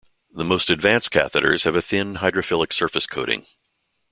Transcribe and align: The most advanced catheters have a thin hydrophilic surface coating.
The 0.31 0.43
most 0.43 0.71
advanced 0.71 1.11
catheters 1.11 1.63
have 1.65 1.75
a 1.75 1.79
thin 1.83 2.15
hydrophilic 2.15 2.73
surface 2.73 3.05
coating. 3.05 3.45